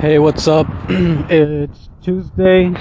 [0.00, 0.66] Hey, what's up?
[0.88, 2.72] it's Tuesday,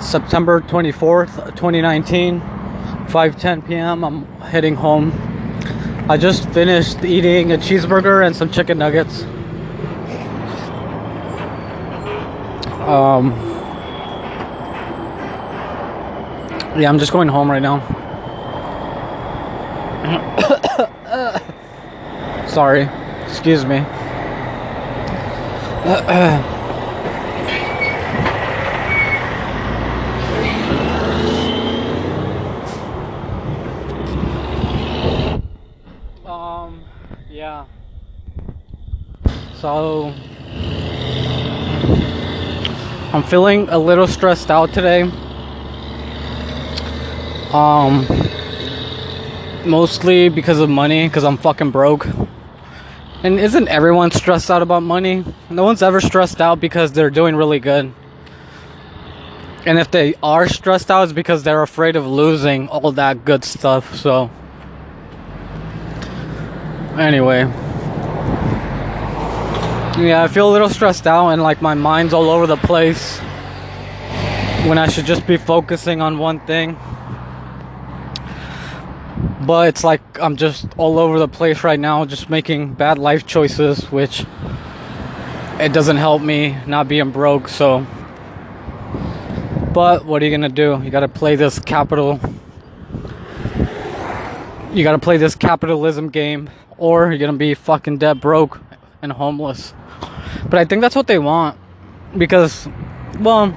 [0.00, 4.02] September 24th, 2019, 5:10 p.m.
[4.02, 5.12] I'm heading home.
[6.08, 9.24] I just finished eating a cheeseburger and some chicken nuggets.
[12.88, 13.32] Um
[16.80, 17.80] Yeah, I'm just going home right now.
[22.48, 22.88] Sorry.
[23.26, 23.84] Excuse me.
[25.88, 25.94] Um,
[37.30, 37.64] yeah.
[39.54, 40.12] So,
[43.14, 45.10] I'm feeling a little stressed out today.
[47.54, 48.06] Um,
[49.64, 52.06] mostly because of money, because I'm fucking broke.
[53.24, 55.24] And isn't everyone stressed out about money?
[55.50, 57.92] No one's ever stressed out because they're doing really good.
[59.66, 63.44] And if they are stressed out, it's because they're afraid of losing all that good
[63.44, 63.96] stuff.
[63.96, 64.30] So,
[66.96, 67.40] anyway.
[70.00, 73.18] Yeah, I feel a little stressed out and like my mind's all over the place
[74.68, 76.78] when I should just be focusing on one thing
[79.48, 83.26] but it's like I'm just all over the place right now, just making bad life
[83.26, 84.26] choices, which
[85.58, 87.48] it doesn't help me not being broke.
[87.48, 87.86] So,
[89.72, 90.78] but what are you gonna do?
[90.84, 92.20] You gotta play this capital.
[94.74, 98.60] You gotta play this capitalism game, or you're gonna be fucking dead broke
[99.00, 99.72] and homeless.
[100.44, 101.58] But I think that's what they want
[102.18, 102.68] because,
[103.18, 103.54] well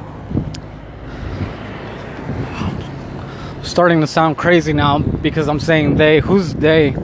[3.64, 6.20] starting to sound crazy now because I'm saying they.
[6.20, 6.95] Who's they?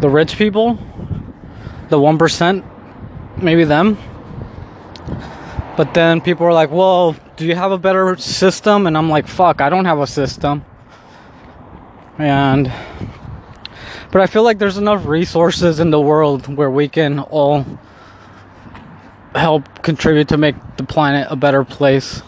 [0.00, 0.78] The rich people?
[1.88, 2.64] The 1%?
[3.38, 3.98] Maybe them?
[5.76, 8.86] But then people are like, well, do you have a better system?
[8.86, 10.64] And I'm like, fuck, I don't have a system.
[12.18, 12.72] And.
[14.10, 17.64] But I feel like there's enough resources in the world where we can all
[19.34, 22.22] help contribute to make the planet a better place.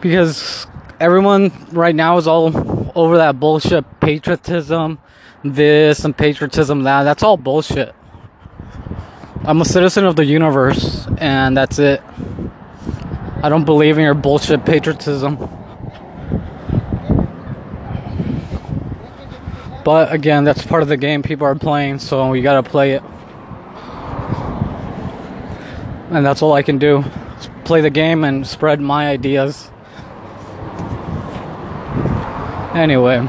[0.00, 0.66] Because
[1.02, 5.00] everyone right now is all over that bullshit patriotism,
[5.42, 7.02] this and patriotism that.
[7.02, 7.92] That's all bullshit.
[9.42, 12.00] I'm a citizen of the universe, and that's it.
[13.42, 15.38] I don't believe in your bullshit patriotism.
[19.84, 23.02] But again, that's part of the game people are playing, so you gotta play it.
[26.12, 27.02] And that's all I can do.
[27.64, 29.72] Play the game and spread my ideas.
[32.74, 33.28] Anyway,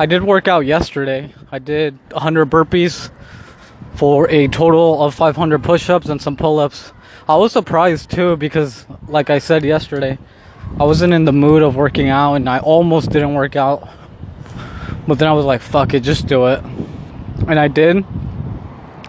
[0.00, 1.32] I did work out yesterday.
[1.52, 3.12] I did 100 burpees
[3.94, 6.92] for a total of 500 push ups and some pull ups.
[7.28, 10.18] I was surprised too because, like I said yesterday,
[10.80, 13.88] I wasn't in the mood of working out and I almost didn't work out.
[15.06, 16.64] But then I was like, fuck it, just do it.
[17.46, 18.04] And I did.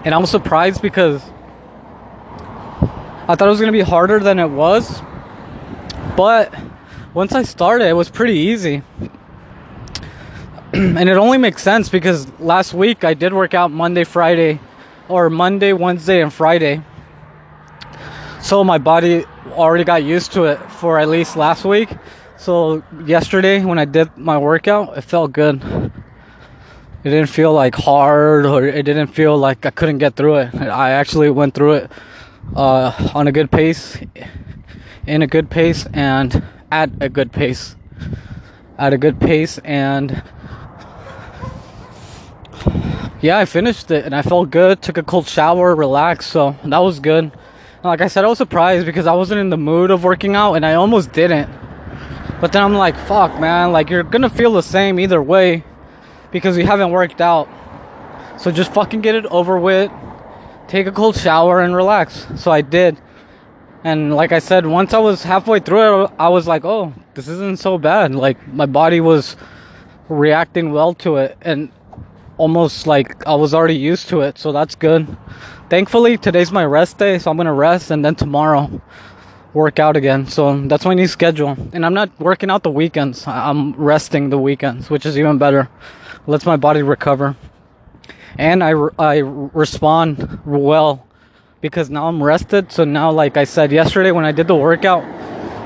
[0.05, 1.23] And I was surprised because
[3.27, 5.01] I thought it was to be harder than it was.
[6.15, 6.53] But
[7.15, 8.83] once I started, it was pretty easy.
[10.73, 14.59] and it only makes sense because last week I did work out Monday, Friday,
[15.07, 16.83] or Monday, Wednesday, and Friday.
[18.41, 21.89] So my body already got used to it for at least last week.
[22.35, 25.63] So yesterday when I did my workout, it felt good.
[27.05, 30.55] It didn't feel like hard or it didn't feel like I couldn't get through it.
[30.55, 31.91] I actually went through it
[32.57, 33.97] uh, on a good pace,
[35.07, 36.43] in a good pace, and
[36.75, 37.75] at a good pace.
[38.77, 40.21] At a good pace, and
[43.21, 44.81] yeah, I finished it and I felt good.
[44.81, 47.31] Took a cold shower, relaxed, so that was good.
[47.81, 50.55] Like I said, I was surprised because I wasn't in the mood of working out
[50.55, 51.49] and I almost didn't.
[52.41, 55.63] But then I'm like, fuck, man, like you're gonna feel the same either way
[56.31, 57.47] because you haven't worked out.
[58.37, 59.89] So just fucking get it over with,
[60.67, 62.27] take a cold shower, and relax.
[62.35, 62.99] So I did.
[63.85, 67.27] And like I said, once I was halfway through it, I was like, oh, this
[67.27, 68.15] isn't so bad.
[68.15, 69.37] Like my body was
[70.09, 71.71] reacting well to it and
[72.39, 74.39] almost like I was already used to it.
[74.39, 75.15] So that's good.
[75.69, 77.19] Thankfully, today's my rest day.
[77.19, 78.81] So I'm going to rest and then tomorrow
[79.53, 80.25] work out again.
[80.25, 81.55] So that's my new schedule.
[81.71, 83.27] And I'm not working out the weekends.
[83.27, 85.69] I'm resting the weekends, which is even better.
[86.25, 87.35] Lets my body recover.
[88.39, 91.05] And I, I respond well
[91.65, 92.71] because now I'm rested.
[92.71, 95.03] So now, like I said yesterday when I did the workout,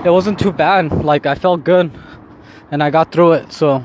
[0.06, 1.04] it wasn't too bad.
[1.04, 1.92] Like I felt good
[2.72, 3.52] and I got through it.
[3.52, 3.84] So,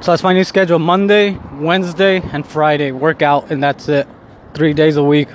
[0.00, 4.08] So that's my new schedule Monday, Wednesday, and Friday workout, and that's it.
[4.54, 5.28] Three days a week.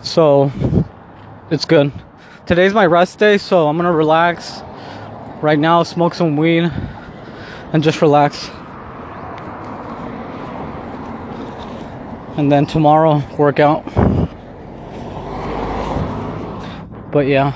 [0.00, 0.52] So
[1.50, 1.90] it's good.
[2.46, 4.62] Today's my rest day, so I'm gonna relax
[5.42, 6.70] right now, smoke some weed,
[7.72, 8.48] and just relax.
[12.38, 13.84] And then tomorrow, workout.
[17.10, 17.52] But yeah.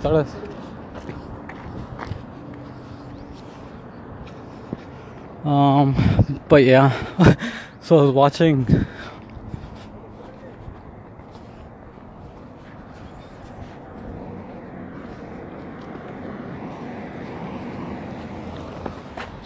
[0.00, 0.34] ¿Sabes?
[5.44, 6.90] Um, but yeah,
[7.82, 8.85] so I was watching.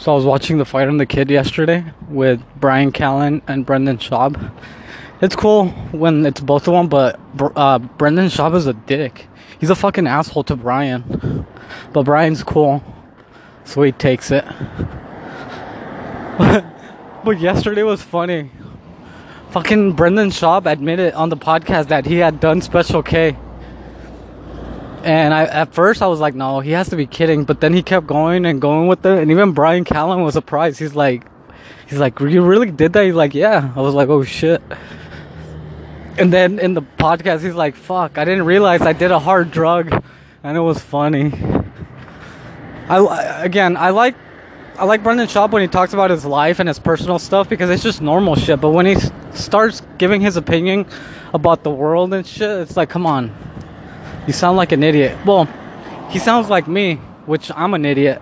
[0.00, 3.98] So I was watching the Fighter and the Kid yesterday with Brian Callen and Brendan
[3.98, 4.50] Schaub.
[5.20, 7.20] It's cool when it's both of them, but
[7.54, 9.28] uh, Brendan Schaub is a dick.
[9.60, 11.44] He's a fucking asshole to Brian,
[11.92, 12.82] but Brian's cool,
[13.64, 14.46] so he takes it.
[16.38, 18.50] but yesterday was funny.
[19.50, 23.36] Fucking Brendan Schaub admitted on the podcast that he had done Special K.
[25.02, 27.44] And I at first I was like, no, he has to be kidding.
[27.44, 29.18] But then he kept going and going with it.
[29.18, 30.78] And even Brian Callen was surprised.
[30.78, 31.26] He's like,
[31.88, 33.04] he's like, you really did that?
[33.04, 33.72] He's like, yeah.
[33.74, 34.62] I was like, oh shit.
[36.18, 39.50] And then in the podcast, he's like, fuck, I didn't realize I did a hard
[39.50, 40.04] drug.
[40.42, 41.32] And it was funny.
[42.88, 44.16] I again, I like
[44.76, 47.70] I like Brendan Schaub when he talks about his life and his personal stuff because
[47.70, 48.60] it's just normal shit.
[48.60, 48.96] But when he
[49.32, 50.86] starts giving his opinion
[51.34, 53.30] about the world and shit, it's like, come on,
[54.26, 55.16] you sound like an idiot.
[55.24, 55.48] Well,
[56.10, 56.96] he sounds like me,
[57.26, 58.20] which I'm an idiot.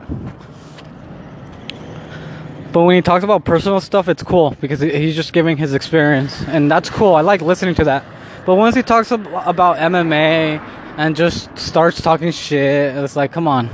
[2.72, 6.42] But when he talks about personal stuff, it's cool because he's just giving his experience,
[6.48, 7.14] and that's cool.
[7.14, 8.04] I like listening to that.
[8.44, 10.60] But once he talks about MMA
[10.96, 13.70] and just starts talking shit, it's like, come on.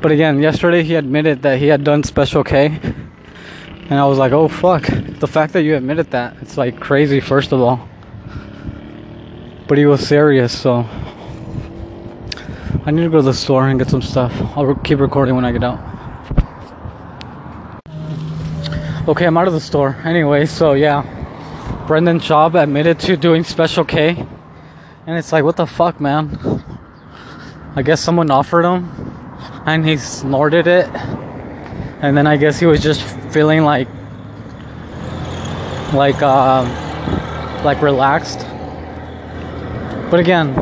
[0.00, 2.80] But again, yesterday he admitted that he had done Special K.
[3.88, 4.84] And I was like, oh fuck.
[4.84, 7.88] The fact that you admitted that, it's like crazy, first of all.
[9.72, 10.86] But he was serious, so.
[12.84, 14.30] I need to go to the store and get some stuff.
[14.54, 15.78] I'll keep recording when I get out.
[19.08, 19.96] Okay, I'm out of the store.
[20.04, 21.00] Anyway, so yeah.
[21.86, 24.26] Brendan Schaub admitted to doing Special K.
[25.06, 26.38] And it's like, what the fuck, man?
[27.74, 28.90] I guess someone offered him
[29.64, 30.86] and he snorted it
[32.02, 33.02] and then I guess he was just
[33.32, 33.88] feeling like
[35.94, 36.62] like uh,
[37.64, 38.51] like relaxed
[40.12, 40.52] but again?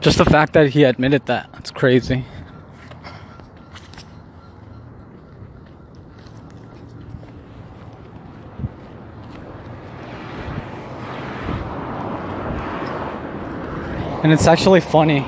[0.00, 1.48] Just the fact that he admitted that.
[1.58, 2.24] It's crazy.
[14.24, 15.24] And it's actually funny.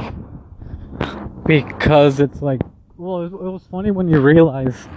[1.46, 2.62] Because it's like
[2.96, 4.88] well it was funny when you realize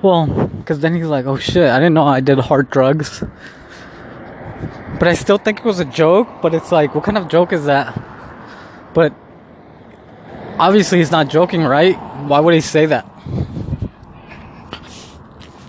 [0.00, 3.24] well because then he's like oh shit i didn't know i did hard drugs
[5.00, 7.52] but i still think it was a joke but it's like what kind of joke
[7.52, 8.00] is that
[8.94, 9.12] but
[10.60, 11.96] obviously he's not joking right
[12.28, 13.04] why would he say that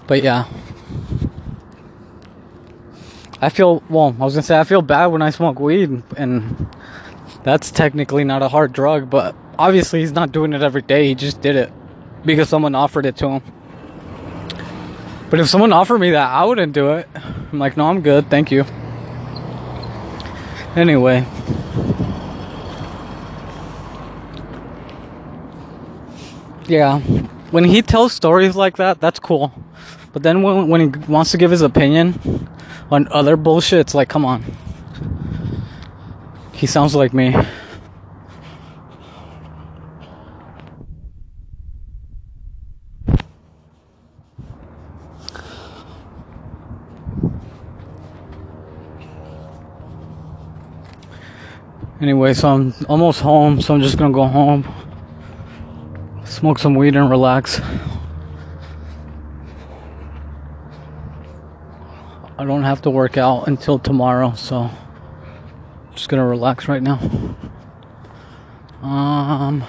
[0.05, 0.45] but yeah
[3.43, 4.15] I feel well.
[4.19, 6.67] I was gonna say I feel bad when I smoke weed, and
[7.43, 9.09] that's technically not a hard drug.
[9.09, 11.07] But obviously, he's not doing it every day.
[11.07, 11.73] He just did it
[12.23, 13.60] because someone offered it to him.
[15.31, 17.07] But if someone offered me that, I wouldn't do it.
[17.15, 18.65] I'm like, no, I'm good, thank you.
[20.75, 21.25] Anyway.
[26.67, 26.99] Yeah,
[27.51, 29.53] when he tells stories like that, that's cool.
[30.11, 32.49] But then when, when he wants to give his opinion
[32.91, 34.43] on other bullshit, it's like, come on.
[36.51, 37.33] He sounds like me.
[52.01, 54.65] Anyway, so I'm almost home, so I'm just gonna go home,
[56.25, 57.61] smoke some weed, and relax.
[62.39, 66.97] I don't have to work out until tomorrow, so I'm just gonna relax right now.
[68.81, 69.61] Um,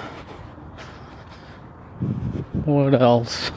[2.64, 3.52] what else?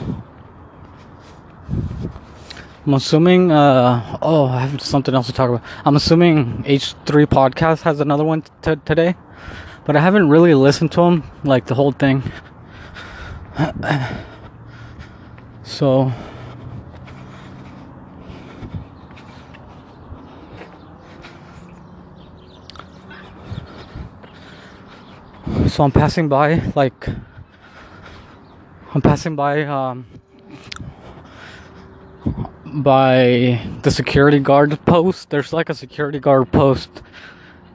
[2.86, 3.52] I'm assuming.
[3.52, 5.64] Uh, oh, I have something else to talk about.
[5.86, 9.16] I'm assuming H3 Podcast has another one t- today,
[9.86, 12.22] but I haven't really listened to them like the whole thing.
[15.64, 16.12] so.
[25.68, 27.08] So I'm passing by, like,
[28.94, 30.06] I'm passing by, um,
[32.84, 35.30] by the security guard post.
[35.30, 36.90] There's like a security guard post.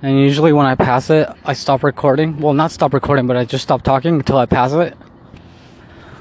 [0.02, 2.38] And usually when I pass it, I stop recording.
[2.38, 4.96] Well, not stop recording, but I just stop talking until I pass it.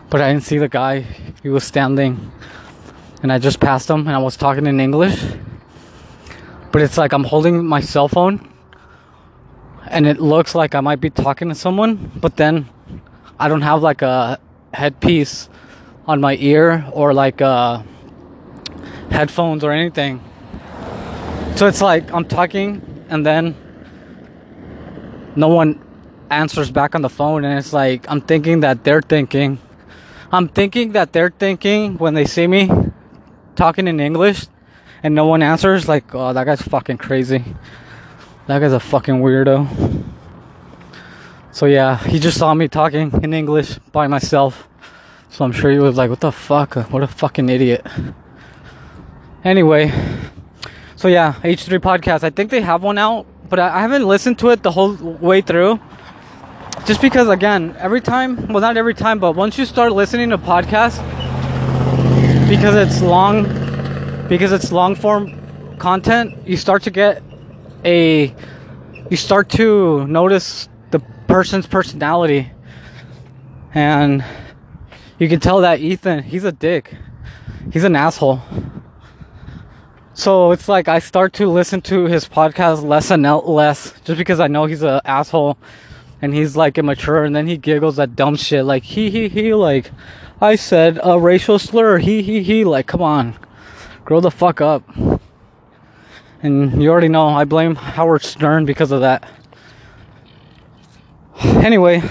[0.10, 1.02] But I didn't see the guy.
[1.44, 2.32] He was standing.
[3.22, 5.24] And I just passed him and I was talking in English.
[6.72, 8.50] But it's like I'm holding my cell phone
[9.88, 12.70] and it looks like I might be talking to someone, but then
[13.40, 14.40] I don't have like a
[14.74, 15.50] headpiece
[16.08, 17.82] on my ear or like uh,
[19.12, 20.24] headphones or anything.
[21.56, 23.56] So it's like I'm talking and then
[25.36, 25.82] no one
[26.30, 29.60] answers back on the phone, and it's like I'm thinking that they're thinking.
[30.32, 32.70] I'm thinking that they're thinking when they see me
[33.56, 34.46] talking in English
[35.02, 37.44] and no one answers, like, oh, that guy's fucking crazy.
[38.48, 40.04] That guy's a fucking weirdo.
[41.52, 44.68] So yeah, he just saw me talking in English by myself.
[45.30, 46.76] So I'm sure he was like, what the fuck?
[46.92, 47.86] What a fucking idiot.
[49.44, 49.90] Anyway,
[50.98, 52.24] so yeah, H3 podcast.
[52.24, 55.40] I think they have one out, but I haven't listened to it the whole way
[55.42, 55.80] through.
[56.86, 60.38] Just because, again, every time, well, not every time, but once you start listening to
[60.38, 61.00] podcasts,
[62.50, 63.44] because it's long,
[64.28, 67.24] because it's long form content, you start to get
[67.86, 68.36] a,
[69.10, 72.52] you start to notice the person's personality.
[73.74, 74.26] And
[75.18, 76.94] you can tell that Ethan, he's a dick.
[77.72, 78.42] He's an asshole.
[80.20, 84.42] So it's like I start to listen to his podcast less and less just because
[84.42, 85.58] I know he's an asshole
[86.22, 89.54] and he's like immature and then he giggles at dumb shit like he he he
[89.54, 89.92] like
[90.42, 93.40] I said a racial slur he he he like come on
[94.04, 94.84] grow the fuck up.
[96.44, 99.26] And you already know I blame Howard Stern because of that.
[101.64, 102.02] Anyway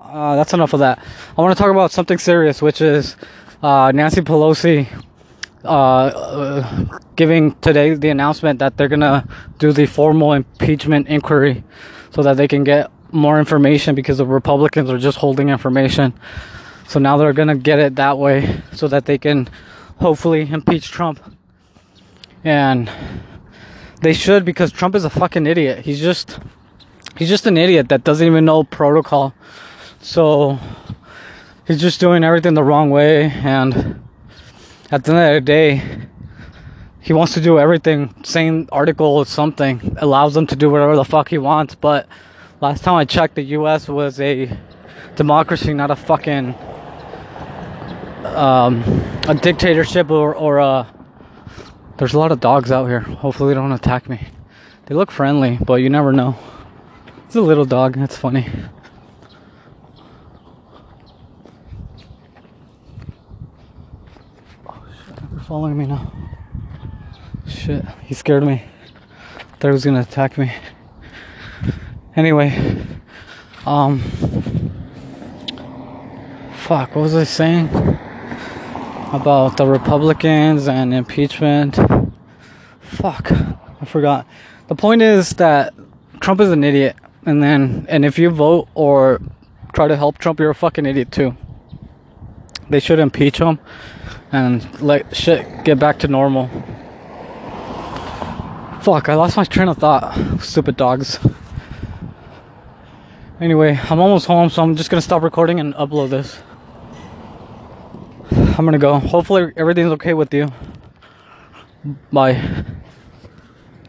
[0.00, 1.04] uh, that's enough of that.
[1.36, 3.16] I want to talk about something serious which is
[3.64, 4.86] uh, Nancy Pelosi
[5.66, 9.26] uh, giving today the announcement that they're gonna
[9.58, 11.64] do the formal impeachment inquiry
[12.10, 16.14] so that they can get more information because the Republicans are just holding information.
[16.88, 19.48] So now they're gonna get it that way so that they can
[19.98, 21.20] hopefully impeach Trump.
[22.44, 22.90] And
[24.02, 25.84] they should because Trump is a fucking idiot.
[25.84, 26.38] He's just
[27.16, 29.34] he's just an idiot that doesn't even know protocol.
[30.00, 30.58] So
[31.66, 34.05] he's just doing everything the wrong way and
[34.90, 35.82] at the end of the day
[37.00, 41.04] he wants to do everything Same article or something allows him to do whatever the
[41.04, 42.08] fuck he wants but
[42.58, 43.86] Last time I checked, the U.S.
[43.86, 44.50] was a
[45.14, 46.54] democracy, not a fucking
[48.24, 48.82] um,
[49.28, 50.90] a dictatorship or or a.
[51.98, 53.00] There's a lot of dogs out here.
[53.00, 54.26] Hopefully, they don't attack me.
[54.86, 56.34] They look friendly, but you never know.
[57.26, 57.98] It's a little dog.
[57.98, 58.48] That's funny.
[64.66, 65.16] Oh shit!
[65.16, 66.12] They're following me now.
[67.46, 67.84] Shit!
[68.02, 68.64] He scared me.
[69.60, 70.52] Thought he was gonna attack me.
[72.16, 72.84] Anyway,
[73.64, 74.00] um,
[76.56, 77.68] fuck, what was I saying
[79.12, 81.78] about the Republicans and impeachment?
[82.80, 84.26] Fuck, I forgot.
[84.66, 85.74] The point is that
[86.18, 89.20] Trump is an idiot, and then, and if you vote or
[89.74, 91.36] try to help Trump, you're a fucking idiot too.
[92.68, 93.58] They should impeach him
[94.32, 96.48] and let shit get back to normal.
[98.82, 100.40] Fuck, I lost my train of thought.
[100.40, 101.18] Stupid dogs.
[103.40, 106.40] Anyway, I'm almost home, so I'm just gonna stop recording and upload this.
[108.30, 108.98] I'm gonna go.
[108.98, 110.48] Hopefully, everything's okay with you.
[112.12, 112.64] Bye.